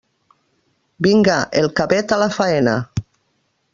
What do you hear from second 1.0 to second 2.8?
Vinga, el cabet a la faena!